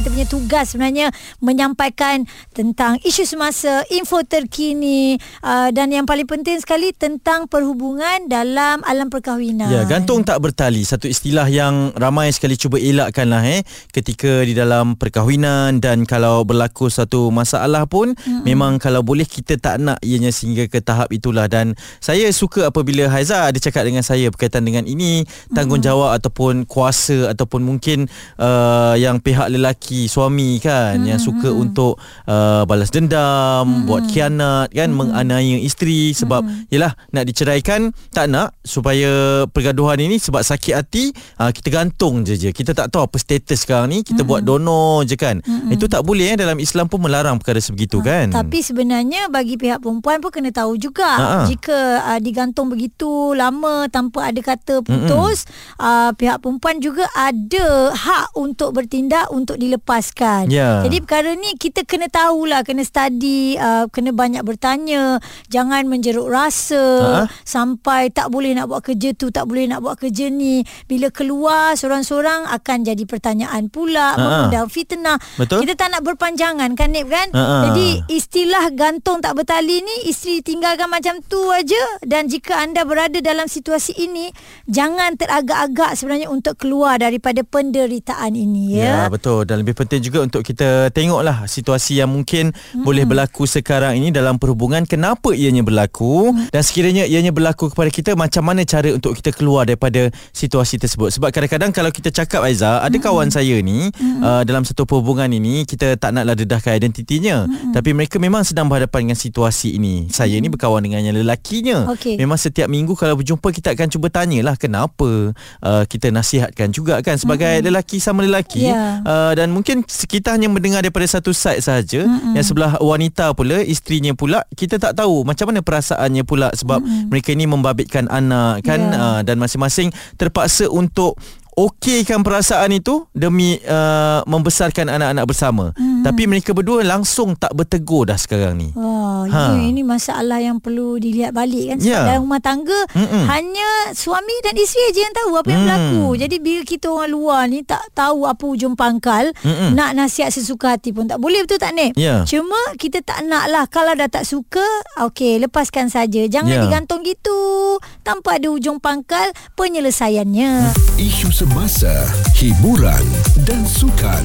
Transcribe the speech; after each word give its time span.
kita 0.00 0.08
punya 0.16 0.24
tugas 0.24 0.72
sebenarnya 0.72 1.12
menyampaikan 1.44 2.24
tentang 2.56 2.96
isu 3.04 3.28
semasa, 3.28 3.84
info 3.92 4.24
terkini 4.24 5.20
uh, 5.44 5.68
dan 5.68 5.92
yang 5.92 6.08
paling 6.08 6.24
penting 6.24 6.56
sekali 6.56 6.96
tentang 6.96 7.44
perhubungan 7.52 8.24
dalam 8.24 8.80
alam 8.88 9.12
perkahwinan. 9.12 9.68
Ya, 9.68 9.84
gantung 9.84 10.24
tak 10.24 10.40
bertali 10.40 10.88
satu 10.88 11.04
istilah 11.04 11.44
yang 11.52 11.92
ramai 12.00 12.32
sekali 12.32 12.56
cuba 12.56 12.80
elakkanlah 12.80 13.44
eh 13.44 13.60
ketika 13.92 14.40
di 14.40 14.56
dalam 14.56 14.96
perkahwinan 14.96 15.84
dan 15.84 16.08
kalau 16.08 16.48
berlaku 16.48 16.88
satu 16.88 17.28
masalah 17.28 17.84
pun 17.84 18.16
mm-hmm. 18.16 18.48
memang 18.48 18.80
kalau 18.80 19.04
boleh 19.04 19.28
kita 19.28 19.60
tak 19.60 19.84
nak 19.84 20.00
ianya 20.00 20.32
sehingga 20.32 20.64
ke 20.64 20.80
tahap 20.80 21.12
itulah 21.12 21.44
dan 21.44 21.76
saya 22.00 22.32
suka 22.32 22.72
apabila 22.72 23.12
Haiza 23.12 23.52
ada 23.52 23.58
cakap 23.60 23.84
dengan 23.84 24.00
saya 24.00 24.32
berkaitan 24.32 24.64
dengan 24.64 24.88
ini 24.88 25.28
tanggungjawab 25.52 26.16
mm-hmm. 26.16 26.18
ataupun 26.24 26.54
kuasa 26.64 27.36
ataupun 27.36 27.60
mungkin 27.60 28.08
uh, 28.40 28.96
yang 28.96 29.20
pihak 29.20 29.50
lelaki 29.50 29.89
lelaki 29.90 30.06
suami 30.06 30.62
kan 30.62 31.02
hmm. 31.02 31.08
yang 31.10 31.18
suka 31.18 31.50
hmm. 31.50 31.62
untuk 31.66 31.98
uh, 32.30 32.62
balas 32.62 32.94
dendam 32.94 33.66
hmm. 33.66 33.86
buat 33.90 34.06
khianat 34.06 34.70
kan 34.70 34.88
hmm. 34.94 34.96
menganiaya 34.96 35.58
isteri 35.58 36.14
sebab 36.14 36.46
hmm. 36.46 36.70
yalah 36.70 36.94
nak 37.10 37.26
diceraikan 37.26 37.90
tak 38.14 38.30
nak 38.30 38.54
supaya 38.62 39.44
pergaduhan 39.50 39.98
ini 39.98 40.22
sebab 40.22 40.46
sakit 40.46 40.74
hati 40.78 41.10
uh, 41.42 41.50
kita 41.50 41.74
gantung 41.74 42.22
je 42.22 42.38
je 42.38 42.54
kita 42.54 42.70
tak 42.70 42.94
tahu 42.94 43.10
apa 43.10 43.18
status 43.18 43.66
sekarang 43.66 43.90
ni 43.90 43.98
kita 44.06 44.22
hmm. 44.22 44.30
buat 44.30 44.42
donor 44.46 45.02
je 45.02 45.18
kan 45.18 45.42
hmm. 45.42 45.74
itu 45.74 45.90
tak 45.90 46.06
boleh 46.06 46.30
eh 46.30 46.38
dalam 46.38 46.62
Islam 46.62 46.86
pun 46.86 47.02
melarang 47.02 47.42
perkara 47.42 47.58
sebegitu 47.58 47.98
ha. 48.00 48.06
kan 48.06 48.26
tapi 48.30 48.62
sebenarnya 48.62 49.26
bagi 49.26 49.58
pihak 49.58 49.82
perempuan 49.82 50.22
pun 50.22 50.30
kena 50.30 50.54
tahu 50.54 50.78
juga 50.78 51.10
Ha-ha. 51.18 51.42
jika 51.50 52.06
uh, 52.06 52.20
digantung 52.22 52.70
begitu 52.70 53.34
lama 53.34 53.90
tanpa 53.90 54.30
ada 54.30 54.38
kata 54.38 54.86
putus 54.86 55.50
hmm. 55.50 55.82
uh, 55.82 56.10
pihak 56.14 56.38
perempuan 56.38 56.78
juga 56.78 57.10
ada 57.18 57.90
hak 57.90 58.38
untuk 58.38 58.76
bertindak 58.76 59.26
untuk 59.32 59.56
di 59.56 59.69
dilepaskan. 59.70 60.50
Yeah. 60.50 60.82
Jadi 60.82 60.98
perkara 61.06 61.38
ni 61.38 61.54
kita 61.54 61.86
kena 61.86 62.10
tahulah, 62.10 62.66
kena 62.66 62.82
study, 62.82 63.54
uh, 63.54 63.86
kena 63.86 64.10
banyak 64.10 64.42
bertanya, 64.42 65.22
jangan 65.46 65.86
menjeruk 65.86 66.26
rasa 66.26 66.82
uh-huh. 66.82 67.26
sampai 67.46 68.10
tak 68.10 68.34
boleh 68.34 68.50
nak 68.58 68.66
buat 68.66 68.82
kerja 68.82 69.14
tu, 69.14 69.30
tak 69.30 69.46
boleh 69.46 69.70
nak 69.70 69.86
buat 69.86 69.94
kerja 70.02 70.26
ni. 70.26 70.66
Bila 70.90 71.14
keluar 71.14 71.78
seorang-seorang 71.78 72.50
akan 72.50 72.78
jadi 72.82 73.04
pertanyaan 73.06 73.70
pula, 73.70 74.18
uh-huh. 74.18 74.50
mengundang 74.50 74.66
fitnah. 74.66 75.22
Betul? 75.38 75.62
Kita 75.62 75.86
tak 75.86 75.94
nak 75.94 76.02
berpanjangan 76.02 76.74
kan 76.74 76.90
Nip 76.90 77.06
kan? 77.06 77.30
Uh-huh. 77.30 77.70
Jadi 77.70 77.88
istilah 78.10 78.74
gantung 78.74 79.22
tak 79.22 79.38
bertali 79.38 79.78
ni 79.78 80.10
isteri 80.10 80.42
tinggalkan 80.42 80.90
macam 80.90 81.22
tu 81.22 81.38
aja 81.54 82.02
dan 82.02 82.26
jika 82.26 82.58
anda 82.58 82.82
berada 82.82 83.22
dalam 83.22 83.46
situasi 83.46 83.94
ini, 83.94 84.34
jangan 84.66 85.14
teragak-agak 85.14 85.94
sebenarnya 85.94 86.26
untuk 86.26 86.58
keluar 86.58 86.98
daripada 86.98 87.44
penderitaan 87.46 88.32
ini 88.34 88.80
ya. 88.80 89.06
Ya, 89.06 89.12
betul. 89.12 89.44
Dan 89.44 89.59
lebih 89.60 89.76
penting 89.76 90.00
juga 90.00 90.24
untuk 90.24 90.40
kita 90.40 90.88
tengoklah 90.90 91.44
situasi 91.44 92.00
yang 92.00 92.08
mungkin 92.08 92.50
hmm. 92.50 92.82
boleh 92.82 93.04
berlaku 93.04 93.44
sekarang 93.44 94.00
ini 94.00 94.08
dalam 94.08 94.40
perhubungan 94.40 94.88
kenapa 94.88 95.36
ianya 95.36 95.60
berlaku 95.60 96.32
hmm. 96.32 96.48
dan 96.50 96.62
sekiranya 96.64 97.04
ianya 97.04 97.30
berlaku 97.30 97.68
kepada 97.68 97.90
kita 97.92 98.10
macam 98.16 98.48
mana 98.48 98.64
cara 98.64 98.90
untuk 98.96 99.12
kita 99.20 99.36
keluar 99.36 99.68
daripada 99.68 100.08
situasi 100.32 100.80
tersebut 100.80 101.12
sebab 101.12 101.28
kadang-kadang 101.28 101.70
kalau 101.70 101.92
kita 101.92 102.08
cakap 102.08 102.40
Aiza 102.40 102.80
ada 102.80 102.96
hmm. 102.96 103.04
kawan 103.04 103.28
saya 103.28 103.60
ni 103.60 103.92
hmm. 103.92 104.20
uh, 104.24 104.42
dalam 104.48 104.64
satu 104.64 104.88
perhubungan 104.88 105.28
ini 105.28 105.68
kita 105.68 106.00
tak 106.00 106.16
naklah 106.16 106.34
dedahkan 106.34 106.80
identitinya 106.80 107.44
hmm. 107.44 107.76
tapi 107.76 107.92
mereka 107.92 108.16
memang 108.16 108.46
sedang 108.46 108.66
berhadapan 108.72 109.10
dengan 109.10 109.18
situasi 109.20 109.76
ini 109.76 110.08
saya 110.08 110.40
hmm. 110.40 110.42
ni 110.42 110.48
berkawan 110.48 110.80
dengan 110.80 111.04
yang 111.04 111.16
lelakinya 111.20 111.90
okay. 111.92 112.16
memang 112.16 112.40
setiap 112.40 112.70
minggu 112.72 112.96
kalau 112.96 113.18
berjumpa 113.20 113.48
kita 113.52 113.76
akan 113.76 113.88
cuba 113.92 114.08
tanyalah 114.08 114.56
kenapa 114.56 115.36
uh, 115.60 115.82
kita 115.84 116.08
nasihatkan 116.08 116.72
juga 116.72 117.02
kan 117.04 117.18
sebagai 117.20 117.60
hmm. 117.60 117.66
lelaki 117.68 117.98
sama 118.00 118.24
lelaki 118.24 118.70
yeah. 118.70 119.02
uh, 119.04 119.32
dan 119.36 119.49
mungkin 119.50 119.82
kita 119.84 120.34
hanya 120.34 120.46
mendengar 120.46 120.80
daripada 120.80 121.06
satu 121.06 121.34
side 121.34 121.62
saja 121.62 122.06
mm-hmm. 122.06 122.34
yang 122.38 122.46
sebelah 122.46 122.72
wanita 122.78 123.34
pula 123.34 123.60
isterinya 123.60 124.14
pula 124.14 124.46
kita 124.54 124.78
tak 124.78 124.96
tahu 124.96 125.26
macam 125.26 125.50
mana 125.50 125.60
perasaannya 125.60 126.22
pula 126.22 126.54
sebab 126.54 126.80
mm-hmm. 126.80 127.06
mereka 127.10 127.28
ini 127.34 127.44
membabitkan 127.50 128.06
anak 128.08 128.62
kan 128.62 128.80
yeah. 128.80 129.02
uh, 129.18 129.20
dan 129.26 129.36
masing-masing 129.36 129.90
terpaksa 130.16 130.70
untuk 130.70 131.18
okeykan 131.60 132.22
perasaan 132.22 132.70
itu 132.72 133.04
demi 133.12 133.58
uh, 133.66 134.22
membesarkan 134.24 134.86
anak-anak 134.88 135.24
bersama. 135.26 135.64
Hmm. 135.74 135.89
Tapi 136.00 136.22
mereka 136.26 136.56
berdua 136.56 136.82
langsung 136.82 137.36
tak 137.36 137.52
bertegur 137.52 138.08
dah 138.08 138.16
sekarang 138.16 138.56
ni. 138.56 138.68
Wah, 138.72 139.28
ha. 139.28 139.56
ya, 139.56 139.68
ini 139.68 139.84
masalah 139.84 140.40
yang 140.40 140.58
perlu 140.58 140.96
dilihat 140.96 141.36
balik 141.36 141.74
kan. 141.74 141.78
Sebab 141.80 141.92
yeah. 141.92 142.06
dalam 142.08 142.26
rumah 142.26 142.42
tangga 142.42 142.80
Mm-mm. 142.96 143.24
hanya 143.28 143.68
suami 143.92 144.32
dan 144.42 144.56
isteri 144.56 144.90
aja 144.90 145.00
yang 145.06 145.14
tahu 145.14 145.30
apa 145.36 145.48
yang 145.48 145.60
mm. 145.60 145.66
berlaku. 145.66 146.04
Jadi 146.20 146.36
bila 146.40 146.60
kita 146.64 146.86
orang 146.88 147.10
luar 147.10 147.42
ni 147.48 147.60
tak 147.62 147.82
tahu 147.92 148.24
apa 148.24 148.44
ujung 148.44 148.74
pangkal, 148.74 149.32
Mm-mm. 149.44 149.76
nak 149.76 149.94
nasihat 149.94 150.32
sesuka 150.32 150.76
hati 150.76 150.90
pun 150.90 151.06
tak 151.06 151.20
boleh 151.20 151.44
betul 151.44 151.60
tak 151.60 151.76
ni? 151.76 151.92
Yeah. 151.94 152.24
Cuma 152.24 152.58
kita 152.80 153.04
tak 153.04 153.24
nak 153.26 153.48
lah 153.52 153.64
kalau 153.68 153.92
dah 153.94 154.08
tak 154.08 154.24
suka, 154.24 154.64
okey 155.08 155.38
lepaskan 155.42 155.92
saja. 155.92 156.26
Jangan 156.26 156.50
yeah. 156.50 156.64
digantung 156.66 157.04
gitu 157.04 157.78
tanpa 158.02 158.40
ada 158.40 158.48
ujung 158.50 158.80
pangkal 158.80 159.30
penyelesaiannya. 159.54 160.72
Isu 161.00 161.32
semasa, 161.32 161.88
hiburan 162.36 163.00
dan 163.48 163.64
sukan 163.64 164.20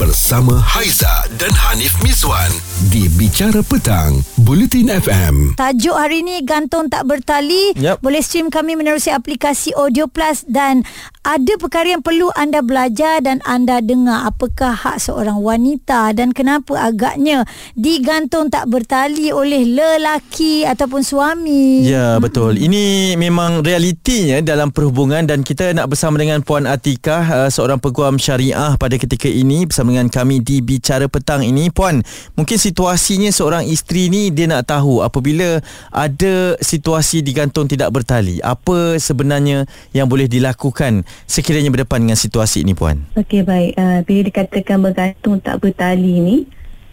bersama 0.00 0.56
Haiza 0.56 1.28
dan 1.36 1.52
Hanif 1.52 1.92
Miswan 2.00 2.48
di 2.88 3.12
Bicara 3.12 3.60
Petang, 3.60 4.24
Bulletin 4.40 4.88
FM. 4.88 5.52
Tajuk 5.60 5.92
hari 5.92 6.24
ini 6.24 6.40
gantung 6.40 6.88
tak 6.88 7.04
bertali. 7.04 7.76
Yep. 7.76 8.00
Boleh 8.00 8.24
stream 8.24 8.48
kami 8.48 8.72
menerusi 8.72 9.12
aplikasi 9.12 9.76
Audio 9.76 10.08
Plus 10.08 10.48
dan 10.48 10.88
ada 11.28 11.60
perkara 11.60 11.92
yang 11.92 12.00
perlu 12.00 12.32
anda 12.32 12.64
belajar 12.64 13.20
dan 13.20 13.44
anda 13.44 13.84
dengar 13.84 14.24
apakah 14.24 14.72
hak 14.72 15.04
seorang 15.04 15.44
wanita 15.44 16.16
dan 16.16 16.32
kenapa 16.32 16.88
agaknya 16.88 17.44
digantung 17.76 18.48
tak 18.48 18.64
bertali 18.72 19.28
oleh 19.28 19.68
lelaki 19.68 20.64
ataupun 20.64 21.04
suami. 21.04 21.84
Ya, 21.84 22.16
betul. 22.16 22.56
Ini 22.56 23.12
memang 23.20 23.60
realitinya 23.60 24.40
dalam 24.40 24.72
perhubungan 24.72 25.28
dan 25.28 25.44
kita 25.44 25.68
nak 25.76 25.92
bersama 25.92 26.13
dengan 26.18 26.40
Puan 26.42 26.64
Atikah 26.64 27.24
uh, 27.28 27.50
seorang 27.50 27.78
peguam 27.82 28.18
syariah 28.18 28.74
pada 28.78 28.96
ketika 28.96 29.26
ini 29.26 29.66
bersama 29.66 29.94
dengan 29.94 30.10
kami 30.10 30.40
di 30.40 30.62
Bicara 30.62 31.10
Petang 31.10 31.42
ini. 31.42 31.70
Puan 31.70 32.02
mungkin 32.38 32.58
situasinya 32.58 33.30
seorang 33.30 33.66
isteri 33.66 34.10
ni 34.10 34.30
dia 34.30 34.50
nak 34.50 34.68
tahu 34.70 35.02
apabila 35.02 35.62
ada 35.90 36.34
situasi 36.58 37.22
digantung 37.22 37.66
tidak 37.66 37.90
bertali 37.94 38.38
apa 38.42 38.98
sebenarnya 38.98 39.66
yang 39.90 40.10
boleh 40.10 40.30
dilakukan 40.30 41.06
sekiranya 41.26 41.70
berdepan 41.70 42.06
dengan 42.06 42.18
situasi 42.18 42.62
ini 42.62 42.72
Puan? 42.72 43.04
Okey 43.14 43.44
baik. 43.44 43.72
Uh, 43.78 44.00
bila 44.06 44.20
dikatakan 44.28 44.78
bergantung 44.80 45.38
tak 45.42 45.60
bertali 45.60 46.20
ni 46.20 46.36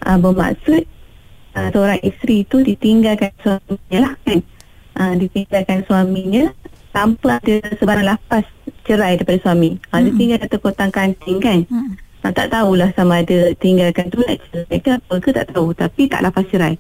uh, 0.06 0.18
bermaksud 0.18 0.84
uh, 1.58 1.68
seorang 1.72 2.00
isteri 2.02 2.46
tu 2.48 2.62
ditinggalkan 2.62 3.32
suaminya 3.42 4.00
lah 4.10 4.14
kan? 4.26 4.40
Uh, 4.92 5.14
ditinggalkan 5.16 5.88
suaminya 5.88 6.52
tanpa 6.92 7.40
ada 7.40 7.56
sebarang 7.80 8.06
lapas 8.06 8.44
cerai 8.88 9.18
daripada 9.18 9.40
suami. 9.42 9.78
Ha, 9.90 10.00
hmm. 10.00 10.04
Dia 10.04 10.12
tinggal 10.18 10.40
kata 10.46 10.56
kotang 10.58 10.92
kanting 10.92 11.40
kan. 11.42 11.60
Hmm. 11.68 11.92
Ha, 12.22 12.30
tak 12.30 12.54
tahulah 12.54 12.90
sama 12.94 13.26
ada 13.26 13.54
tinggalkan 13.58 14.10
tu 14.14 14.22
nak 14.22 14.38
cerai 14.50 14.78
ke 14.78 14.90
apa 14.94 15.14
ke 15.18 15.30
tak 15.34 15.46
tahu. 15.54 15.68
Tapi 15.74 16.02
tak 16.10 16.22
lepas 16.22 16.46
cerai. 16.50 16.74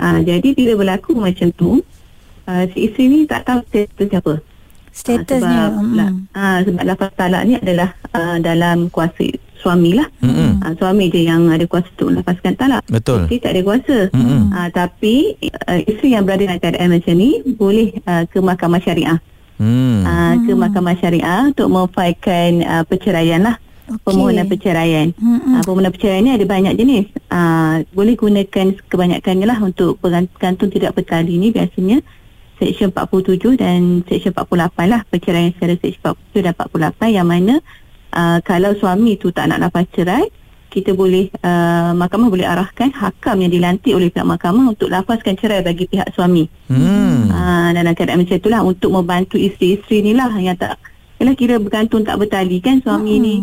Ha, 0.00 0.24
jadi 0.24 0.48
bila 0.56 0.72
berlaku 0.80 1.12
macam 1.18 1.48
tu, 1.54 1.84
uh, 2.48 2.64
si 2.72 2.88
isteri 2.88 3.04
ni 3.06 3.18
tak 3.28 3.44
tahu 3.44 3.60
status 3.68 4.10
apa. 4.16 4.34
Statusnya. 4.90 5.46
Ha, 5.46 5.68
sebab, 5.70 6.10
hmm. 6.10 6.18
ha, 6.34 6.46
sebab 6.66 6.82
lepas 6.82 7.10
talak 7.14 7.42
ni 7.46 7.54
adalah 7.60 7.94
uh, 8.16 8.36
dalam 8.42 8.90
kuasa 8.90 9.28
suami 9.60 9.92
lah. 9.92 10.08
Mm-hmm. 10.24 10.50
Ha, 10.64 10.66
suami 10.80 11.12
je 11.12 11.20
yang 11.28 11.46
ada 11.52 11.64
kuasa 11.68 11.86
untuk 11.94 12.16
lepaskan 12.16 12.56
talak. 12.56 12.82
Betul. 12.88 13.28
Isteri 13.28 13.38
tak 13.44 13.52
ada 13.52 13.60
kuasa. 13.62 13.98
Mm-hmm. 14.10 14.42
Ha, 14.50 14.60
tapi 14.72 15.14
uh, 15.68 15.80
isteri 15.84 16.08
yang 16.16 16.24
berada 16.24 16.48
dalam 16.48 16.58
keadaan 16.58 16.88
macam 16.96 17.14
ni 17.14 17.30
boleh 17.54 17.88
uh, 18.08 18.24
ke 18.26 18.40
mahkamah 18.40 18.80
syariah 18.80 19.20
hmm. 19.60 20.00
uh, 20.02 20.34
ke 20.42 20.52
mahkamah 20.56 20.96
syariah 20.96 21.52
untuk 21.52 21.68
memfailkan 21.68 22.64
uh, 22.64 22.84
perceraian 22.88 23.44
lah 23.44 23.56
okay. 23.86 24.00
permohonan 24.00 24.46
perceraian 24.48 25.06
hmm. 25.12 25.60
uh, 25.60 25.62
permohonan 25.62 25.92
perceraian 25.92 26.22
ni 26.24 26.32
ada 26.32 26.46
banyak 26.48 26.74
jenis 26.80 27.04
uh, 27.28 27.84
boleh 27.92 28.16
gunakan 28.16 28.66
kebanyakannya 28.88 29.46
lah 29.46 29.58
untuk 29.60 30.00
penggantung 30.00 30.72
tidak 30.72 30.96
bertali 30.96 31.36
ni 31.36 31.52
biasanya 31.52 32.00
Seksyen 32.60 32.92
47 32.92 33.56
dan 33.56 34.04
Seksyen 34.04 34.36
48 34.36 34.88
lah 34.88 35.00
perceraian 35.08 35.52
secara 35.52 35.76
Seksyen 35.76 36.00
47 36.32 36.44
dan 36.44 36.52
48 36.56 37.16
yang 37.16 37.28
mana 37.28 37.54
uh, 38.16 38.38
kalau 38.42 38.72
suami 38.76 39.20
tu 39.20 39.30
tak 39.30 39.52
nak 39.52 39.60
lepas 39.68 39.84
cerai 39.92 40.39
kita 40.70 40.94
boleh 40.94 41.28
uh, 41.42 41.90
mahkamah 41.92 42.30
boleh 42.30 42.46
arahkan 42.46 42.94
hakam 42.94 43.42
yang 43.42 43.50
dilantik 43.50 43.90
oleh 43.90 44.08
pihak 44.08 44.24
mahkamah 44.24 44.70
untuk 44.70 44.86
lapaskan 44.86 45.34
cerai 45.34 45.66
bagi 45.66 45.90
pihak 45.90 46.14
suami. 46.14 46.46
Hmm. 46.70 47.26
Uh, 47.26 47.68
dalam 47.74 47.92
keadaan 47.92 48.22
macam 48.22 48.38
itulah 48.38 48.62
untuk 48.62 48.94
membantu 48.94 49.34
isteri-isteri 49.34 50.06
ni 50.06 50.12
lah 50.14 50.30
yang 50.38 50.54
tak 50.54 50.78
ialah 51.18 51.34
kira 51.34 51.60
bergantung 51.60 52.00
tak 52.00 52.16
bertali 52.16 52.62
kan 52.62 52.80
suami 52.80 53.18
hmm. 53.18 53.22
ni 53.26 53.34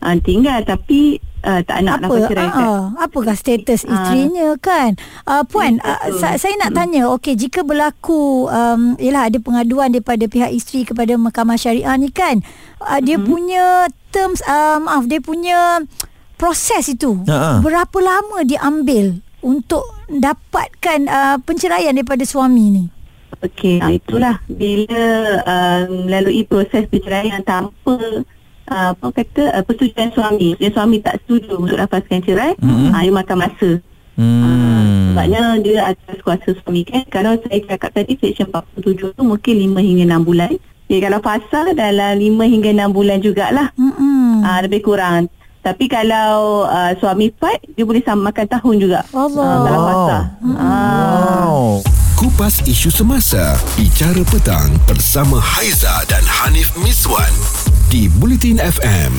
uh, 0.00 0.16
tinggal 0.24 0.62
tapi 0.64 1.20
uh, 1.44 1.60
tak 1.60 1.84
nak 1.84 2.00
apa, 2.00 2.02
lah 2.02 2.08
perceraikan. 2.08 2.64
Uh, 2.64 2.84
apakah 2.96 3.34
status 3.36 3.84
Ah. 3.84 3.92
isterinya 3.92 4.48
uh, 4.54 4.56
kan? 4.56 4.90
Uh, 5.28 5.44
Puan, 5.44 5.76
uh, 5.84 6.00
sa- 6.16 6.40
saya 6.40 6.56
nak 6.56 6.72
tanya, 6.72 7.12
okey 7.12 7.36
jika 7.36 7.60
berlaku 7.60 8.48
um, 8.48 8.96
ialah 8.96 9.28
ada 9.28 9.36
pengaduan 9.36 9.92
daripada 9.92 10.24
pihak 10.24 10.48
isteri 10.48 10.88
kepada 10.88 11.12
mahkamah 11.20 11.60
syariah 11.60 11.92
ni 12.00 12.08
kan, 12.08 12.40
uh, 12.80 13.00
dia 13.04 13.20
Hmm. 13.20 13.28
punya 13.28 13.64
terms 14.16 14.40
uh, 14.48 14.80
maaf 14.80 15.04
dia 15.04 15.20
punya 15.20 15.84
proses 16.36 16.92
itu 16.92 17.24
Ha-ha. 17.24 17.64
berapa 17.64 17.98
lama 18.00 18.44
dia 18.44 18.60
ambil 18.62 19.20
untuk 19.40 19.84
dapatkan 20.08 21.08
uh, 21.08 21.36
penceraian 21.42 21.92
daripada 21.92 22.22
suami 22.22 22.64
ni? 22.72 22.84
Okey, 23.44 23.84
uh, 23.84 23.92
itulah 23.92 24.40
bila 24.48 25.04
uh, 25.44 25.80
melalui 25.88 26.46
proses 26.48 26.88
perceraian 26.88 27.44
tanpa 27.44 28.24
uh, 28.70 28.90
apa 28.96 29.06
kata 29.12 29.42
uh, 29.52 29.62
persetujuan 29.62 30.10
suami. 30.16 30.56
Dia 30.56 30.70
suami 30.72 31.04
tak 31.04 31.20
setuju 31.24 31.60
untuk 31.60 31.76
lepaskan 31.76 32.24
cerai, 32.24 32.56
mm-hmm. 32.56 32.90
uh, 32.96 33.00
dia 33.02 33.12
makan 33.12 33.36
masa. 33.38 33.70
Hmm. 34.16 35.12
Sebabnya 35.12 35.60
dia 35.60 35.92
atas 35.92 36.16
kuasa 36.24 36.56
suami 36.64 36.88
kan. 36.88 37.04
Kalau 37.12 37.36
saya 37.36 37.60
cakap 37.68 37.92
tadi 37.92 38.16
Seksyen 38.16 38.48
47 38.48 39.12
tu 39.12 39.22
mungkin 39.24 39.54
5 39.76 39.76
hingga 39.76 40.04
6 40.16 40.28
bulan. 40.28 40.52
Jadi 40.88 41.00
kalau 41.04 41.20
fasa 41.20 41.60
dalam 41.76 42.12
5 42.16 42.52
hingga 42.52 42.70
6 42.72 42.96
bulan 42.96 43.18
jugalah. 43.20 43.68
Hmm. 43.76 44.40
Ah 44.40 44.64
lebih 44.64 44.80
kurang. 44.80 45.28
Tapi 45.66 45.90
kalau 45.90 46.62
uh, 46.62 46.94
suami 47.02 47.34
fight 47.34 47.58
dia 47.74 47.82
boleh 47.82 47.98
samakan 47.98 48.46
tahun 48.46 48.74
juga. 48.78 49.02
Allah. 49.10 49.50
Ah, 49.50 49.58
kalau 49.66 49.80
fasa. 49.82 50.18
Ah. 50.18 50.22
Wow. 50.46 51.58
Kupas 52.16 52.64
isu 52.64 52.88
semasa 52.88 53.60
Bicara 53.76 54.24
petang 54.32 54.72
Bersama 54.88 55.36
Haiza 55.36 56.00
dan 56.08 56.24
Hanif 56.24 56.72
Miswan 56.80 57.28
Di 57.92 58.08
Bulletin 58.08 58.56
FM 58.56 59.12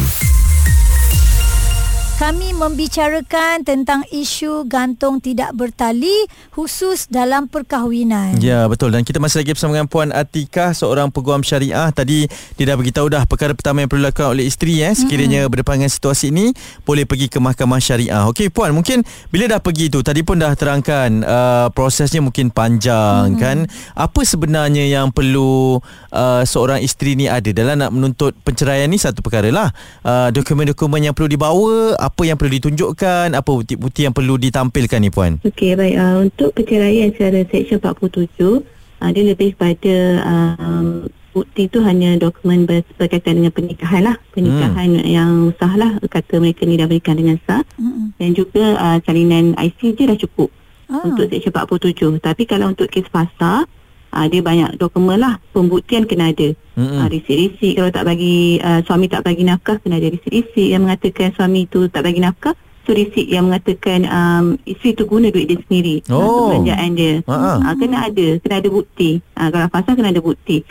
Kami 2.18 2.50
membicarakan 2.50 3.62
tentang 3.62 4.02
isu 4.10 4.66
gantung 4.66 5.22
tidak 5.22 5.54
bertali 5.54 6.25
khusus 6.50 7.06
dalam 7.06 7.46
perkahwinan. 7.46 8.42
Ya 8.42 8.66
betul 8.66 8.90
dan 8.90 9.06
kita 9.06 9.22
masih 9.22 9.46
lagi 9.46 9.54
bersama 9.54 9.78
dengan 9.78 9.86
Puan 9.86 10.10
Atikah 10.10 10.74
seorang 10.74 11.14
peguam 11.14 11.46
syariah 11.46 11.94
tadi 11.94 12.25
dia 12.58 12.66
dah 12.66 12.74
beritahu 12.74 13.06
dah 13.06 13.22
perkara 13.30 13.54
pertama 13.54 13.86
yang 13.86 13.90
perlu 13.94 14.10
dilakukan 14.10 14.34
oleh 14.34 14.50
isteri 14.50 14.81
eh 14.81 14.98
sekiranya 14.98 15.46
mm-hmm. 15.46 15.54
berdepan 15.54 15.78
dengan 15.78 15.94
situasi 15.94 16.34
ini 16.34 16.58
boleh 16.90 17.06
pergi 17.06 17.30
ke 17.30 17.38
mahkamah 17.38 17.78
syariah. 17.78 18.25
Okey 18.34 18.50
puan 18.50 18.74
mungkin 18.74 19.06
bila 19.30 19.46
dah 19.54 19.62
pergi 19.62 19.94
tu 19.94 20.02
tadi 20.02 20.25
pun 20.25 20.42
dah 20.42 20.58
terangkan 20.58 21.22
uh, 21.22 21.70
prosesnya 21.70 22.25
mungkin 22.25 22.50
panjang 22.50 23.38
mm-hmm. 23.38 23.44
kan 23.46 23.70
apa 23.94 24.25
sebenarnya 24.25 24.90
yang 24.90 25.13
perlu 25.13 25.78
uh, 26.10 26.42
seorang 26.42 26.81
isteri 26.81 27.13
ni 27.13 27.30
ada 27.30 27.54
dalam 27.54 27.78
nak 27.78 27.94
menuntut 27.94 28.34
penceraian 28.42 28.90
ni 28.90 28.98
satu 28.98 29.22
perkara 29.22 29.54
lah 29.54 29.70
uh, 30.02 30.34
dokumen-dokumen 30.34 31.06
yang 31.06 31.13
perlu 31.13 31.30
dibawa 31.30 32.06
apa 32.07 32.21
yang 32.24 32.39
perlu 32.39 32.56
ditunjukkan 32.56 33.36
apa 33.36 33.51
bukti-bukti 33.51 34.07
yang 34.07 34.15
perlu 34.15 34.39
ditampilkan 34.39 35.00
ni 35.04 35.12
puan. 35.12 35.44
Okey 35.44 35.75
baik 35.75 35.95
uh, 36.00 36.24
untuk 36.24 36.56
perceraian 36.56 37.12
secara 37.12 37.44
Seksyen 37.44 37.83
47 37.83 38.39
uh, 38.39 39.09
dia 39.12 39.24
lebih 39.27 39.59
pada 39.59 39.95
um, 40.24 41.04
bukti 41.36 41.68
tu 41.68 41.83
hanya 41.83 42.15
dokumen 42.15 42.65
ber- 42.65 42.88
berkaitan 42.95 43.44
dengan 43.44 43.54
pernikahan 43.54 44.01
lah 44.01 44.15
pernikahan 44.33 44.89
hmm. 44.89 45.06
yang 45.06 45.31
sah 45.59 45.75
lah 45.75 46.00
kata 46.01 46.39
mereka 46.42 46.65
ni 46.65 46.80
dah 46.80 46.89
berikan 46.89 47.13
dengan 47.13 47.38
sah 47.45 47.62
Mm-mm. 47.77 48.18
dan 48.18 48.33
juga 48.33 48.74
uh, 48.74 48.98
salinan 49.06 49.53
IC 49.53 49.94
je 49.94 50.06
dah 50.07 50.18
cukup 50.18 50.50
Ah. 50.88 51.03
untuk 51.03 51.27
Seksyen 51.27 51.51
47 51.51 52.24
tapi 52.24 52.48
kalau 52.48 52.71
untuk 52.71 52.88
kes 52.88 53.12
fasa 53.12 53.68
uh, 54.13 54.25
dia 54.30 54.42
banyak 54.44 54.77
dokumen 54.77 55.18
lah. 55.19 55.39
Pembuktian 55.56 56.06
kena 56.06 56.36
ada. 56.36 56.54
Mm-mm. 56.77 57.00
uh, 57.01 57.07
risik-risik. 57.09 57.80
Kalau 57.80 57.89
tak 57.89 58.06
bagi 58.06 58.62
uh, 58.62 58.86
suami 58.86 59.09
tak 59.09 59.25
bagi 59.25 59.44
nafkah 59.48 59.81
kena 59.81 59.98
ada 59.98 60.07
risik-risik. 60.12 60.68
Yang 60.69 60.81
mengatakan 60.86 61.33
suami 61.33 61.65
tu 61.65 61.89
tak 61.89 62.06
bagi 62.06 62.21
nafkah 62.21 62.54
tu 62.88 62.95
risik 62.95 63.28
yang 63.28 63.51
mengatakan 63.51 64.07
um, 64.07 64.45
isteri 64.63 64.95
tu 64.95 65.04
guna 65.04 65.28
duit 65.28 65.44
dia 65.45 65.60
sendiri 65.60 66.00
Oh. 66.07 66.24
untuk 66.48 66.63
belanjaan 66.63 66.89
dia 66.95 67.13
uh, 67.28 67.75
kena 67.75 68.07
ada 68.07 68.28
kena 68.39 68.56
ada 68.57 68.69
bukti 68.72 69.10
uh, 69.36 69.50
kalau 69.51 69.68
fasa 69.68 69.92
kena 69.92 70.10
ada 70.10 70.24
bukti. 70.24 70.63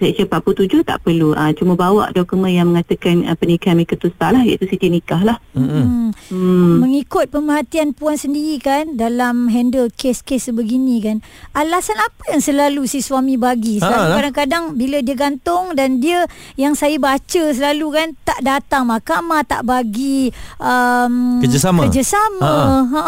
Seksyen 0.00 0.24
47 0.24 0.80
tak 0.80 1.04
perlu 1.04 1.36
uh, 1.36 1.52
cuma 1.52 1.76
bawa 1.76 2.08
dokumen 2.10 2.48
yang 2.48 2.72
mengatakan 2.72 3.28
uh, 3.28 3.36
pernikahan 3.36 3.76
mereka 3.76 3.94
tu 3.94 4.08
sah 4.16 4.32
lah 4.32 4.40
iaitu 4.40 4.64
sijil 4.64 4.88
nikah 4.88 5.20
lah. 5.20 5.36
Hmm. 5.52 6.08
hmm. 6.32 6.80
Mengikut 6.80 7.28
pemerhatian 7.28 7.92
puan 7.92 8.16
sendiri 8.16 8.56
kan 8.58 8.96
dalam 8.96 9.52
handle 9.52 9.92
kes-kes 9.92 10.48
sebegini 10.48 11.04
kan 11.04 11.20
alasan 11.52 11.98
apa 11.98 12.32
yang 12.32 12.40
selalu 12.40 12.88
si 12.88 13.04
suami 13.04 13.36
bagi 13.36 13.76
Ha, 13.78 13.84
selalu 13.84 14.00
lah. 14.00 14.16
kadang-kadang 14.16 14.64
bila 14.74 14.98
dia 14.98 15.12
gantung 15.12 15.76
dan 15.76 15.98
dia 15.98 16.24
yang 16.56 16.72
saya 16.72 16.96
baca 16.96 17.42
selalu 17.52 17.86
kan 17.92 18.08
tak 18.24 18.40
datang 18.40 18.86
mahkamah 18.86 19.42
tak 19.42 19.60
bagi 19.62 20.30
um, 20.56 21.42
Kerjasama. 21.58 21.82
kerjasama 21.84 22.46
Ha, 22.46 22.78
ha. 22.86 23.06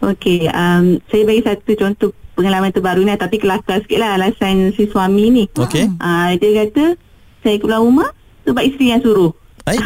Okey, 0.00 0.48
um, 0.48 0.96
saya 1.06 1.22
bagi 1.28 1.44
satu 1.44 1.70
contoh 1.76 2.10
pengalaman 2.32 2.72
terbaru 2.72 3.04
ni 3.04 3.12
tapi 3.14 3.36
kelakar 3.36 3.84
sikit 3.84 4.00
lah 4.00 4.16
alasan 4.16 4.72
si 4.72 4.88
suami 4.88 5.28
ni. 5.28 5.44
Okey. 5.52 5.92
Uh, 6.00 6.32
dia 6.40 6.64
kata, 6.64 6.96
saya 7.44 7.60
keluar 7.60 7.84
rumah 7.84 8.08
sebab 8.42 8.64
isteri 8.64 8.96
yang 8.96 9.04
suruh. 9.04 9.36
Ai. 9.68 9.76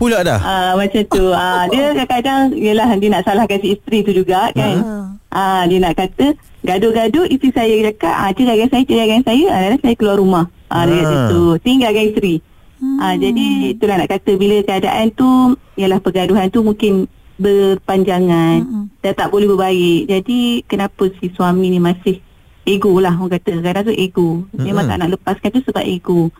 Pula 0.00 0.24
dah. 0.24 0.40
Uh, 0.40 0.72
macam 0.80 1.04
tu. 1.04 1.24
Uh, 1.28 1.62
dia 1.68 1.92
kadang-kadang, 1.92 2.56
yelah 2.56 2.88
dia 2.96 3.12
nak 3.12 3.28
salahkan 3.28 3.60
si 3.60 3.76
isteri 3.76 4.00
tu 4.00 4.16
juga 4.16 4.48
kan. 4.56 4.76
Ha. 4.80 4.96
Uh, 5.28 5.62
dia 5.68 5.78
nak 5.84 6.00
kata, 6.00 6.32
gaduh-gaduh 6.64 7.28
isteri 7.28 7.52
saya 7.52 7.74
cakap, 7.92 8.14
ah, 8.14 8.32
ceraikan 8.32 8.68
saya, 8.72 8.84
ceraikan 8.88 9.20
saya. 9.20 9.44
Uh, 9.52 9.76
saya 9.76 9.94
keluar 10.00 10.16
rumah. 10.16 10.44
Uh, 10.72 10.84
dia 10.88 10.96
kata 11.04 11.12
Ah. 11.12 11.28
tu. 11.28 11.40
Tinggalkan 11.60 12.04
isteri. 12.08 12.34
Hmm. 12.82 12.98
Ah, 12.98 13.14
jadi 13.14 13.78
itulah 13.78 13.94
nak 13.94 14.10
kata 14.10 14.34
bila 14.34 14.58
keadaan 14.66 15.14
tu 15.14 15.54
ialah 15.78 16.02
pergaduhan 16.02 16.50
tu 16.50 16.66
mungkin 16.66 17.06
berpanjangan 17.38 18.66
Mm-mm. 18.66 18.84
dah 18.98 19.14
tak 19.14 19.30
boleh 19.30 19.46
berbaik. 19.46 20.10
Jadi 20.10 20.66
kenapa 20.66 21.06
si 21.22 21.30
suami 21.30 21.70
ni 21.70 21.78
masih 21.78 22.18
ego 22.66 22.90
lah 22.98 23.14
orang 23.14 23.38
kata. 23.38 23.62
Kadang 23.62 23.86
tu 23.86 23.94
ego. 23.94 24.42
Memang 24.50 24.82
Mm-mm. 24.82 24.90
tak 24.90 24.96
nak 24.98 25.10
lepaskan 25.14 25.48
tu 25.54 25.62
sebab 25.62 25.84
ego. 25.86 26.34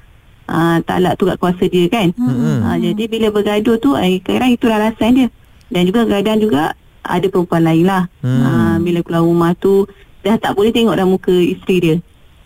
Ah, 0.51 0.83
tak 0.83 0.99
nak 0.99 1.15
tu 1.15 1.31
kat 1.31 1.39
kuasa 1.39 1.65
dia 1.71 1.87
kan. 1.87 2.11
Mm-mm. 2.19 2.67
Ah, 2.67 2.75
jadi 2.75 3.07
bila 3.07 3.31
bergaduh 3.31 3.79
tu 3.79 3.95
eh, 3.95 4.19
kadang 4.19 4.51
itulah 4.51 4.83
alasan 4.83 5.15
dia. 5.15 5.29
Dan 5.71 5.87
juga 5.87 6.05
kadang 6.11 6.43
juga 6.43 6.75
ada 7.03 7.27
perempuan 7.31 7.63
lain 7.63 7.87
lah. 7.87 8.11
Hmm. 8.19 8.43
Ah, 8.43 8.77
bila 8.83 8.99
keluar 9.07 9.23
rumah 9.23 9.55
tu 9.55 9.87
dah 10.23 10.39
tak 10.39 10.55
boleh 10.59 10.75
tengok 10.75 10.95
dah 10.95 11.07
muka 11.07 11.35
isteri 11.35 11.77
dia. 11.79 11.97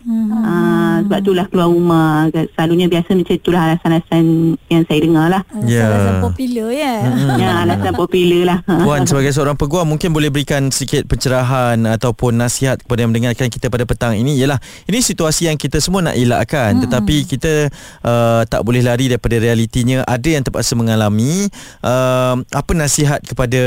Hmm. 0.07 0.31
Ah, 0.31 0.97
sebab 1.03 1.19
itulah 1.19 1.45
keluar 1.51 1.67
rumah. 1.67 2.31
Selalunya 2.31 2.87
biasa 2.87 3.11
macam 3.11 3.35
itulah 3.35 3.61
alasan-alasan 3.67 4.55
yang 4.71 4.83
saya 4.87 4.99
dengar 5.03 5.25
lah. 5.27 5.41
Ya. 5.67 5.83
Alasan-alasan 5.83 6.15
popular 6.23 6.67
ya. 6.71 6.93
Ya, 7.35 7.49
alasan 7.67 7.93
popular 7.99 8.41
lah. 8.47 8.59
Puan 8.87 9.03
sebagai 9.03 9.35
seorang 9.35 9.59
peguam 9.59 9.83
mungkin 9.83 10.15
boleh 10.15 10.31
berikan 10.31 10.71
sedikit 10.71 11.03
pencerahan 11.11 11.75
ataupun 11.89 12.39
nasihat 12.39 12.79
kepada 12.79 13.03
yang 13.03 13.11
mendengarkan 13.11 13.51
kita 13.51 13.67
pada 13.67 13.83
petang 13.83 14.13
ini 14.13 14.37
ialah 14.37 14.61
ini 14.85 15.01
situasi 15.01 15.49
yang 15.49 15.57
kita 15.57 15.81
semua 15.81 16.05
nak 16.05 16.15
elakkan 16.15 16.77
hmm. 16.77 16.81
tetapi 16.85 17.15
kita 17.25 17.73
uh, 18.05 18.45
tak 18.45 18.61
boleh 18.61 18.85
lari 18.85 19.09
daripada 19.09 19.41
realitinya 19.41 20.05
ada 20.05 20.29
yang 20.29 20.45
terpaksa 20.45 20.77
mengalami 20.77 21.49
uh, 21.81 22.37
apa 22.53 22.71
nasihat 22.77 23.25
kepada 23.25 23.59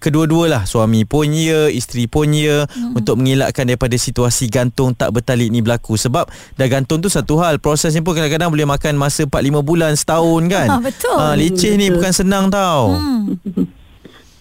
kedua-dua 0.00 0.48
lah 0.48 0.62
suami 0.64 1.04
pun 1.04 1.28
ya 1.28 1.68
isteri 1.68 2.08
pun 2.08 2.32
ya 2.32 2.64
hmm. 2.64 2.96
untuk 2.96 3.20
mengelakkan 3.20 3.68
daripada 3.68 3.94
situasi 4.00 4.48
gantung 4.48 4.96
tak 4.96 5.12
bertali 5.12 5.52
ni 5.52 5.60
berlaku 5.60 5.83
sebab 5.86 6.24
dah 6.56 6.66
gantung 6.66 6.98
tu 6.98 7.12
satu 7.12 7.36
hal 7.36 7.60
prosesnya 7.60 8.00
pun 8.00 8.16
kadang-kadang 8.16 8.48
boleh 8.48 8.64
makan 8.64 8.96
masa 8.96 9.28
4-5 9.28 9.60
bulan 9.60 9.92
setahun 9.92 10.42
kan 10.48 10.68
Ah, 10.70 10.80
betul. 10.80 11.12
Ah, 11.14 11.36
leceh 11.36 11.76
ni 11.76 11.92
Betul. 11.92 12.00
bukan 12.00 12.12
senang 12.14 12.44
tau 12.48 12.96
Hmm. 12.96 13.36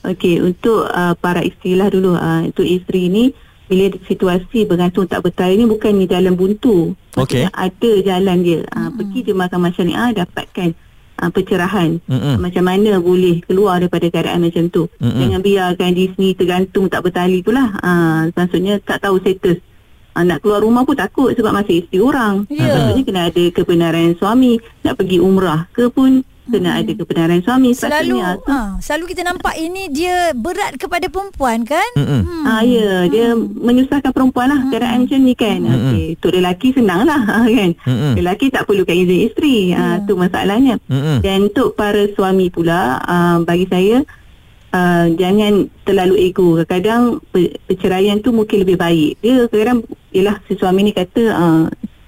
Okey, 0.04 0.44
untuk 0.44 0.84
uh, 0.86 1.16
para 1.16 1.40
isteri 1.40 1.80
lah 1.80 1.88
dulu. 1.88 2.12
Uh, 2.14 2.52
untuk 2.52 2.68
isteri 2.68 3.08
ni, 3.08 3.32
bila 3.66 3.88
situasi 4.04 4.68
bergantung 4.68 5.08
tak 5.08 5.24
bertali 5.24 5.56
ni 5.56 5.64
bukan 5.64 5.96
di 5.96 6.06
jalan 6.06 6.36
buntu. 6.36 6.92
Okey. 7.16 7.48
Ada 7.48 7.92
jalan 8.04 8.44
dia. 8.44 8.68
Uh, 8.68 8.92
Pergi 8.92 9.24
je 9.24 9.32
mahkamah 9.32 9.72
syariah, 9.72 10.12
dapatkan 10.14 10.76
uh, 11.18 11.30
pencerahan. 11.32 12.04
Mm-mm. 12.04 12.36
Macam 12.36 12.64
mana 12.68 13.00
boleh 13.00 13.40
keluar 13.42 13.80
daripada 13.80 14.12
keadaan 14.12 14.44
macam 14.44 14.68
tu. 14.68 14.92
Mm-mm. 15.00 15.16
Jangan 15.16 15.40
biarkan 15.40 15.90
diri 15.96 16.12
sendiri 16.12 16.36
tergantung 16.36 16.92
tak 16.92 17.00
bertali 17.00 17.40
tu 17.40 17.56
lah. 17.56 17.72
Uh, 17.80 18.22
maksudnya 18.36 18.84
tak 18.84 19.00
tahu 19.00 19.24
status. 19.24 19.64
Uh, 20.14 20.24
nak 20.24 20.46
keluar 20.46 20.62
rumah 20.62 20.86
pun 20.86 20.94
takut 20.94 21.34
sebab 21.34 21.52
masih 21.54 21.82
isteri 21.86 21.98
orang. 21.98 22.46
Ya. 22.54 22.70
Maksudnya 22.70 23.04
kena 23.06 23.22
ada 23.34 23.44
kebenaran 23.50 24.14
suami. 24.18 24.62
Nak 24.86 24.94
pergi 24.98 25.18
umrah 25.18 25.66
ke 25.74 25.90
pun 25.90 26.22
kena 26.44 26.76
ada 26.76 26.92
kebenaran 26.92 27.40
suami. 27.40 27.72
Selalu 27.72 28.20
ha, 28.20 28.76
selalu 28.84 29.16
kita 29.16 29.24
nampak 29.24 29.56
ini 29.56 29.88
dia 29.88 30.36
berat 30.36 30.76
kepada 30.76 31.08
perempuan 31.08 31.64
kan? 31.64 31.88
Hmm. 31.96 32.44
Ah 32.44 32.62
ya, 32.62 33.08
dia 33.08 33.32
menyusahkan 33.38 34.12
perempuan 34.12 34.52
lah 34.52 34.60
keadaan 34.68 35.08
macam 35.08 35.20
ni 35.24 35.34
kan. 35.34 35.60
Mm-mm. 35.64 35.76
Okey, 35.80 36.06
untuk 36.20 36.32
lelaki 36.36 36.68
senang 36.76 37.08
lah 37.08 37.22
kan. 37.58 37.72
Mm-mm. 37.88 38.14
Lelaki 38.20 38.52
tak 38.52 38.68
perlukan 38.68 38.96
izin 38.96 39.20
isteri. 39.32 39.72
Ah 39.72 40.04
tu 40.04 40.20
masalahnya. 40.20 40.76
Mm-mm. 40.92 41.24
Dan 41.24 41.48
untuk 41.48 41.80
para 41.80 42.04
suami 42.12 42.52
pula, 42.52 43.00
ah, 43.02 43.40
bagi 43.40 43.66
saya 43.72 44.04
ah, 44.74 45.06
jangan 45.14 45.70
terlalu 45.86 46.34
ego. 46.34 46.58
Kadang-kadang 46.66 47.22
pe- 47.30 47.56
perceraian 47.70 48.18
tu 48.20 48.34
mungkin 48.34 48.66
lebih 48.66 48.76
baik. 48.76 49.22
Dia 49.22 49.46
kadang 49.48 49.86
ialah 50.10 50.42
si 50.50 50.58
suami 50.58 50.90
ni 50.90 50.92
kata 50.92 51.24
ah, 51.32 51.66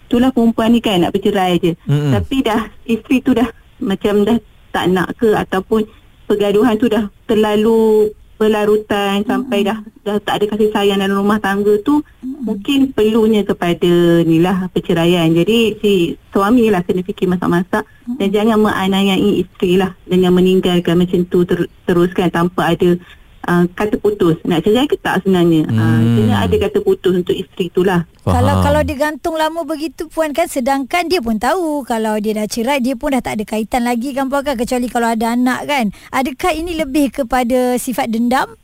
itulah 0.09 0.33
perempuan 0.33 0.73
ni 0.73 0.81
kan 0.81 1.05
nak 1.05 1.13
bercerai 1.13 1.61
je. 1.61 1.71
Mm-mm. 1.85 2.11
Tapi 2.11 2.37
dah 2.43 2.67
isteri 2.85 3.21
tu 3.21 3.31
dah 3.37 3.47
macam 3.79 4.25
dah 4.25 4.37
tak 4.73 4.91
nak 4.91 5.13
ke 5.15 5.31
ataupun 5.31 5.87
pergaduhan 6.25 6.75
tu 6.75 6.89
dah 6.89 7.05
terlalu 7.29 8.09
berlarutan 8.35 9.23
hmm. 9.23 9.27
sampai 9.27 9.63
dah 9.63 9.79
dah 10.03 10.19
tak 10.19 10.43
ada 10.43 10.45
kasih 10.55 10.69
sayang 10.75 10.99
dalam 10.99 11.17
rumah 11.19 11.39
tangga 11.39 11.79
tu 11.81 12.03
hmm. 12.03 12.43
mungkin 12.43 12.91
perlunya 12.91 13.47
kepada 13.47 14.21
nilah 14.27 14.67
perceraian. 14.71 15.31
Jadi 15.31 15.79
si 15.79 15.93
suami 16.35 16.67
lah 16.67 16.83
kena 16.83 17.01
fikir 17.01 17.31
masak-masak 17.31 17.83
hmm. 17.83 18.17
dan 18.19 18.27
jangan 18.31 18.57
menganiayai 18.59 19.47
isteri 19.47 19.79
lah 19.79 19.95
dengan 20.03 20.35
meninggalkan 20.35 20.99
macam 20.99 21.23
tu 21.27 21.47
ter, 21.47 21.71
teruskan 21.87 22.27
tanpa 22.27 22.75
ada 22.75 22.99
uh, 23.45 23.63
kata 23.77 23.95
putus. 24.01 24.35
Nak 24.43 24.65
cerai 24.65 24.89
ke 24.89 24.97
tak 24.99 25.21
sebenarnya? 25.23 25.69
Ah, 25.71 26.01
hmm. 26.01 26.29
Uh, 26.29 26.37
ada 26.37 26.55
kata 26.67 26.77
putus 26.81 27.13
untuk 27.15 27.37
isteri 27.37 27.69
tu 27.71 27.85
lah. 27.85 28.03
Kalau 28.25 28.65
kalau 28.65 28.81
dia 28.81 28.97
gantung 28.97 29.37
lama 29.37 29.61
begitu 29.61 30.09
puan 30.09 30.33
kan 30.33 30.49
sedangkan 30.49 31.05
dia 31.05 31.21
pun 31.21 31.37
tahu 31.37 31.85
kalau 31.85 32.17
dia 32.17 32.33
dah 32.33 32.49
cerai 32.49 32.81
dia 32.81 32.97
pun 32.97 33.13
dah 33.13 33.21
tak 33.21 33.37
ada 33.37 33.45
kaitan 33.45 33.85
lagi 33.85 34.17
kan 34.17 34.25
puan 34.27 34.41
kan 34.41 34.57
kecuali 34.57 34.89
kalau 34.89 35.13
ada 35.13 35.37
anak 35.37 35.69
kan. 35.69 35.93
Adakah 36.09 36.51
ini 36.57 36.73
lebih 36.73 37.13
kepada 37.21 37.77
sifat 37.77 38.09
dendam? 38.09 38.57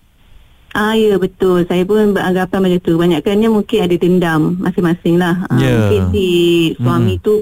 Ah 0.72 0.96
ya 0.96 1.20
betul. 1.20 1.68
Saya 1.68 1.84
pun 1.84 2.16
beranggapan 2.16 2.60
macam 2.64 2.80
tu. 2.82 2.94
Banyakkannya 2.96 3.50
mungkin 3.52 3.80
ada 3.86 3.96
dendam 4.00 4.42
masing-masing 4.64 5.16
lah. 5.20 5.46
Yeah. 5.60 5.62
Uh, 5.62 5.72
mungkin 5.78 6.02
si 6.16 6.28
suami 6.80 7.16
hmm. 7.20 7.24
tu 7.24 7.34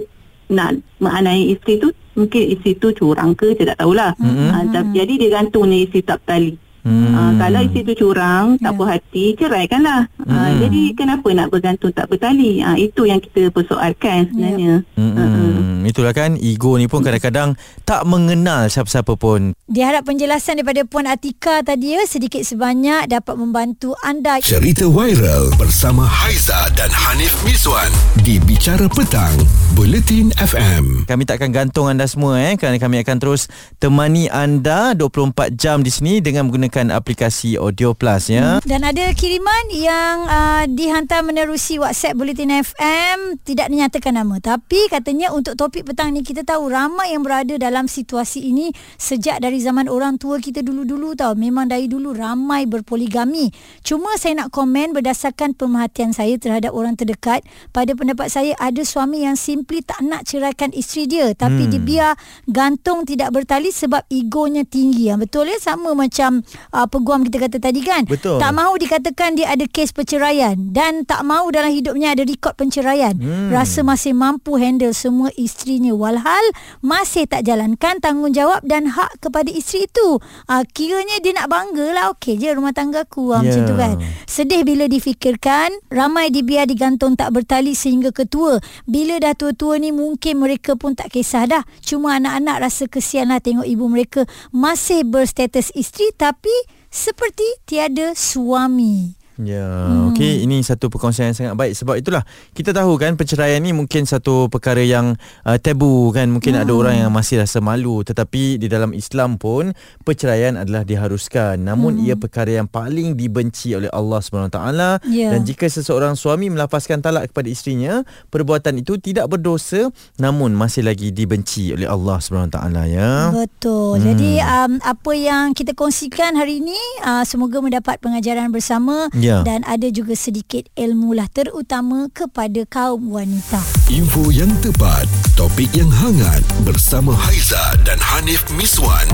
nak 0.49 0.81
menganiaya 0.97 1.45
isteri 1.53 1.77
tu 1.77 1.93
mungkin 2.17 2.41
isteri 2.57 2.73
tu 2.81 2.89
curang 2.97 3.37
ke 3.37 3.53
saya 3.53 3.77
tak 3.77 3.85
tahulah. 3.85 4.11
Hmm. 4.17 4.73
Uh, 4.73 4.85
jadi 4.91 5.13
dia 5.15 5.29
gantungnya 5.29 5.85
isteri 5.85 6.01
tak 6.01 6.19
tali. 6.25 6.57
Hmm. 6.83 7.11
Uh, 7.11 7.31
kalau 7.35 7.59
isteri 7.65 7.83
tu 7.91 8.07
curang, 8.07 8.55
tak 8.59 8.71
ya. 8.71 8.77
puas 8.77 8.89
hati, 8.95 9.25
ceraikanlah. 9.35 10.01
Hmm. 10.21 10.31
Uh, 10.31 10.51
jadi 10.63 10.83
kenapa 10.95 11.27
nak 11.35 11.47
bergantung 11.51 11.91
tak 11.91 12.07
bertali? 12.07 12.63
Uh, 12.63 12.77
itu 12.79 13.07
yang 13.07 13.19
kita 13.19 13.51
persoalkan 13.51 14.31
sebenarnya. 14.31 14.83
Hmm. 14.95 15.13
Uh-uh. 15.15 15.49
Itulah 15.89 16.13
kan, 16.13 16.37
ego 16.37 16.77
ni 16.77 16.85
pun 16.85 17.01
kadang-kadang 17.01 17.57
tak 17.81 18.05
mengenal 18.05 18.69
siapa-siapa 18.69 19.17
pun. 19.17 19.57
Diharap 19.65 20.05
penjelasan 20.05 20.61
daripada 20.61 20.85
Puan 20.85 21.09
Atika 21.09 21.65
tadi 21.65 21.97
ya, 21.97 22.05
sedikit 22.05 22.45
sebanyak 22.45 23.09
dapat 23.09 23.33
membantu 23.33 23.97
anda. 24.05 24.37
Cerita 24.37 24.85
viral 24.85 25.49
bersama 25.57 26.05
Haiza 26.05 26.69
dan 26.77 26.93
Hanif 26.93 27.33
Miswan 27.41 27.89
di 28.21 28.37
Bicara 28.37 28.85
Petang, 28.85 29.33
Buletin 29.73 30.29
FM. 30.37 31.09
Kami 31.09 31.23
takkan 31.25 31.49
gantung 31.49 31.89
anda 31.89 32.05
semua 32.05 32.37
eh, 32.37 32.53
kerana 32.53 32.77
kami 32.77 33.01
akan 33.01 33.17
terus 33.17 33.49
temani 33.81 34.29
anda 34.29 34.93
24 34.93 35.57
jam 35.57 35.81
di 35.81 35.89
sini 35.89 36.21
dengan 36.21 36.49
menggunakan 36.49 36.78
menggunakan 36.79 36.95
aplikasi 36.95 37.59
Audio 37.59 37.91
Plus 37.91 38.31
ya. 38.31 38.59
Hmm. 38.59 38.63
Dan 38.63 38.87
ada 38.87 39.11
kiriman 39.11 39.65
yang 39.75 40.15
uh, 40.25 40.63
dihantar 40.71 41.21
menerusi 41.27 41.75
WhatsApp 41.75 42.15
Bulletin 42.15 42.55
FM 42.63 43.43
tidak 43.43 43.67
dinyatakan 43.67 44.15
nama 44.15 44.39
tapi 44.39 44.87
katanya 44.87 45.35
untuk 45.35 45.59
topik 45.59 45.83
petang 45.83 46.15
ni 46.15 46.23
kita 46.23 46.47
tahu 46.47 46.71
ramai 46.71 47.11
yang 47.11 47.27
berada 47.27 47.59
dalam 47.59 47.91
situasi 47.91 48.47
ini 48.47 48.71
sejak 48.95 49.43
dari 49.43 49.59
zaman 49.59 49.91
orang 49.91 50.15
tua 50.15 50.39
kita 50.39 50.63
dulu-dulu 50.63 51.19
tahu 51.19 51.35
memang 51.35 51.67
dari 51.67 51.91
dulu 51.91 52.15
ramai 52.15 52.63
berpoligami. 52.63 53.51
Cuma 53.83 54.15
saya 54.15 54.45
nak 54.45 54.55
komen 54.55 54.95
berdasarkan 54.95 55.59
pemerhatian 55.59 56.15
saya 56.15 56.39
terhadap 56.39 56.71
orang 56.71 56.95
terdekat 56.95 57.43
pada 57.75 57.91
pendapat 57.91 58.31
saya 58.31 58.55
ada 58.55 58.81
suami 58.87 59.27
yang 59.27 59.35
simply 59.35 59.83
tak 59.83 59.99
nak 59.99 60.23
ceraikan 60.23 60.71
isteri 60.71 61.11
dia 61.11 61.35
tapi 61.35 61.67
hmm. 61.67 61.71
dia 61.75 61.81
biar 61.81 62.11
gantung 62.47 63.03
tidak 63.03 63.35
bertali 63.35 63.73
sebab 63.73 64.05
egonya 64.07 64.63
tinggi. 64.63 65.11
Betul 65.19 65.51
ya 65.51 65.57
sama 65.57 65.97
macam 65.97 66.45
uh, 66.71 66.87
peguam 66.87 67.25
kita 67.27 67.49
kata 67.49 67.57
tadi 67.59 67.81
kan? 67.83 68.03
Betul. 68.05 68.39
tak 68.39 68.51
mahu 68.55 68.73
dikatakan 68.79 69.35
dia 69.35 69.51
ada 69.51 69.65
kes 69.65 69.91
perceraian 69.91 70.55
dan 70.71 71.03
tak 71.03 71.21
mahu 71.25 71.51
dalam 71.53 71.71
hidupnya 71.71 72.15
ada 72.15 72.23
rekod 72.25 72.55
perceraian 72.55 73.15
hmm. 73.15 73.51
rasa 73.53 73.81
masih 73.85 74.15
mampu 74.15 74.57
handle 74.59 74.93
semua 74.95 75.29
isterinya 75.35 75.93
walhal 75.93 76.45
masih 76.79 77.25
tak 77.29 77.45
jalankan 77.45 78.01
tanggungjawab 78.01 78.63
dan 78.65 78.89
hak 78.89 79.21
kepada 79.21 79.49
isteri 79.51 79.85
itu. 79.85 80.19
Uh, 80.49 80.63
kiranya 80.71 81.21
dia 81.21 81.35
nak 81.35 81.47
bangga 81.51 81.87
lah. 81.93 82.05
Okey 82.15 82.39
je 82.39 82.49
rumah 82.51 82.73
tangga 82.73 83.03
aku 83.05 83.31
yeah. 83.31 83.41
macam 83.43 83.61
tu 83.65 83.75
kan? 83.75 83.93
Sedih 84.25 84.61
bila 84.65 84.85
difikirkan 84.89 85.73
ramai 85.89 86.29
dibiar 86.33 86.65
digantung 86.65 87.15
tak 87.15 87.33
bertali 87.33 87.73
sehingga 87.73 88.13
ketua. 88.13 88.61
Bila 88.85 89.17
dah 89.21 89.33
tua-tua 89.35 89.77
ni 89.77 89.93
mungkin 89.93 90.41
mereka 90.41 90.75
pun 90.75 90.97
tak 90.97 91.13
kisah 91.13 91.45
dah. 91.45 91.63
Cuma 91.83 92.17
anak-anak 92.17 92.69
rasa 92.69 92.85
kesian 92.89 93.29
lah 93.29 93.39
tengok 93.41 93.65
ibu 93.65 93.85
mereka 93.85 94.25
masih 94.49 95.05
berstatus 95.05 95.69
isteri 95.77 96.09
tapi 96.15 96.48
seperti 96.89 97.45
tiada 97.65 98.17
suami. 98.17 99.18
Ya, 99.39 99.63
hmm. 99.63 100.11
okey 100.11 100.43
ini 100.43 100.59
satu 100.59 100.91
perkongsian 100.91 101.31
yang 101.31 101.37
sangat 101.37 101.55
baik 101.55 101.71
sebab 101.71 101.95
itulah 101.95 102.27
kita 102.51 102.75
tahu 102.75 102.99
kan 102.99 103.15
perceraian 103.15 103.63
ni 103.63 103.71
mungkin 103.71 104.03
satu 104.03 104.51
perkara 104.51 104.83
yang 104.83 105.15
uh, 105.47 105.55
tabu 105.55 106.11
kan 106.11 106.27
mungkin 106.27 106.59
hmm. 106.59 106.67
ada 106.67 106.71
orang 106.75 106.95
yang 107.07 107.11
masih 107.15 107.39
rasa 107.39 107.63
malu 107.63 108.03
tetapi 108.03 108.59
di 108.59 108.67
dalam 108.67 108.91
Islam 108.91 109.39
pun 109.39 109.71
perceraian 110.03 110.59
adalah 110.59 110.83
diharuskan 110.83 111.55
namun 111.55 112.03
hmm. 112.03 112.11
ia 112.11 112.15
perkara 112.19 112.59
yang 112.59 112.67
paling 112.67 113.15
dibenci 113.15 113.71
oleh 113.79 113.87
Allah 113.95 114.19
SWT 114.19 114.59
yeah. 115.07 115.31
dan 115.31 115.47
jika 115.47 115.71
seseorang 115.71 116.19
suami 116.19 116.51
melafazkan 116.51 116.99
talak 116.99 117.31
kepada 117.31 117.47
isterinya 117.47 118.03
perbuatan 118.27 118.83
itu 118.83 118.99
tidak 118.99 119.31
berdosa 119.31 119.87
namun 120.19 120.51
masih 120.51 120.83
lagi 120.83 121.15
dibenci 121.15 121.71
oleh 121.71 121.87
Allah 121.87 122.19
SWT 122.19 122.59
ya. 122.91 123.31
Betul. 123.31 124.03
Hmm. 124.03 124.03
Jadi 124.03 124.31
um, 124.43 124.83
apa 124.83 125.11
yang 125.15 125.55
kita 125.55 125.71
kongsikan 125.71 126.35
hari 126.35 126.59
ini 126.59 126.75
uh, 127.07 127.23
semoga 127.23 127.63
mendapat 127.63 128.03
pengajaran 128.03 128.51
bersama. 128.51 129.07
Yeah 129.15 129.28
yeah. 129.29 129.41
dan 129.45 129.61
ada 129.69 129.85
juga 129.93 130.17
sedikit 130.17 130.65
ilmu 130.73 131.13
lah 131.13 131.29
terutama 131.29 132.09
kepada 132.09 132.65
kaum 132.65 133.13
wanita. 133.13 133.61
Info 133.93 134.33
yang 134.33 134.49
tepat, 134.65 135.05
topik 135.37 135.69
yang 135.77 135.89
hangat 135.93 136.41
bersama 136.65 137.13
Haiza 137.13 137.77
dan 137.85 138.01
Hanif 138.01 138.41
Miswan 138.57 139.05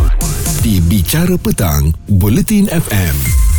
di 0.64 0.80
Bicara 0.80 1.36
Petang, 1.36 1.92
Bulletin 2.08 2.72
FM. 2.72 3.55